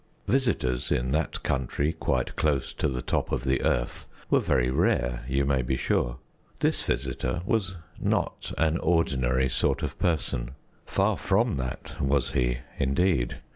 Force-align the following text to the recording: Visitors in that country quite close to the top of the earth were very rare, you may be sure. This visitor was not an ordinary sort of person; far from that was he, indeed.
Visitors 0.25 0.91
in 0.91 1.11
that 1.11 1.43
country 1.43 1.93
quite 1.93 2.35
close 2.35 2.73
to 2.73 2.87
the 2.87 3.03
top 3.03 3.31
of 3.31 3.43
the 3.43 3.61
earth 3.61 4.07
were 4.31 4.39
very 4.39 4.71
rare, 4.71 5.23
you 5.29 5.45
may 5.45 5.61
be 5.61 5.77
sure. 5.77 6.17
This 6.59 6.81
visitor 6.81 7.43
was 7.45 7.75
not 7.99 8.51
an 8.57 8.79
ordinary 8.79 9.47
sort 9.47 9.83
of 9.83 9.99
person; 9.99 10.55
far 10.87 11.17
from 11.17 11.57
that 11.57 12.01
was 12.01 12.31
he, 12.31 12.57
indeed. 12.79 13.41